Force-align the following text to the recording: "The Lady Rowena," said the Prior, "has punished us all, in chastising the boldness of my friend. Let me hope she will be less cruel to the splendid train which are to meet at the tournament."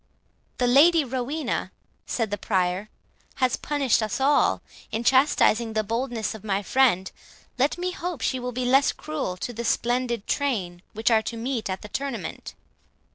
"The 0.57 0.65
Lady 0.65 1.05
Rowena," 1.05 1.71
said 2.07 2.31
the 2.31 2.37
Prior, 2.39 2.89
"has 3.35 3.55
punished 3.55 4.01
us 4.01 4.19
all, 4.19 4.63
in 4.91 5.03
chastising 5.03 5.73
the 5.73 5.83
boldness 5.83 6.33
of 6.33 6.43
my 6.43 6.63
friend. 6.63 7.11
Let 7.59 7.77
me 7.77 7.91
hope 7.91 8.21
she 8.21 8.39
will 8.39 8.51
be 8.51 8.65
less 8.65 8.93
cruel 8.93 9.37
to 9.37 9.53
the 9.53 9.63
splendid 9.63 10.25
train 10.25 10.81
which 10.93 11.11
are 11.11 11.21
to 11.21 11.37
meet 11.37 11.69
at 11.69 11.83
the 11.83 11.87
tournament." 11.87 12.55